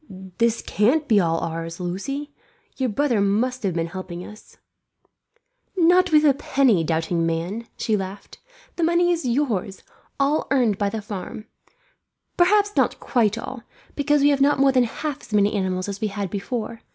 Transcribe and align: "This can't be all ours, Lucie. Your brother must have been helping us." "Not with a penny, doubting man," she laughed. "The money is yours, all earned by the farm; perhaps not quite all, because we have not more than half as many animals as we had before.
"This 0.39 0.63
can't 0.63 1.07
be 1.07 1.19
all 1.19 1.39
ours, 1.41 1.79
Lucie. 1.79 2.33
Your 2.75 2.89
brother 2.89 3.21
must 3.21 3.61
have 3.61 3.75
been 3.75 3.85
helping 3.85 4.25
us." 4.25 4.57
"Not 5.77 6.11
with 6.11 6.25
a 6.25 6.33
penny, 6.33 6.83
doubting 6.83 7.23
man," 7.23 7.67
she 7.77 7.95
laughed. 7.95 8.39
"The 8.77 8.83
money 8.83 9.11
is 9.11 9.27
yours, 9.27 9.83
all 10.19 10.47
earned 10.49 10.79
by 10.79 10.89
the 10.89 11.03
farm; 11.03 11.45
perhaps 12.35 12.75
not 12.75 12.99
quite 12.99 13.37
all, 13.37 13.61
because 13.95 14.21
we 14.23 14.29
have 14.29 14.41
not 14.41 14.57
more 14.57 14.71
than 14.71 14.85
half 14.85 15.21
as 15.21 15.33
many 15.33 15.53
animals 15.53 15.87
as 15.87 16.01
we 16.01 16.07
had 16.07 16.31
before. 16.31 16.81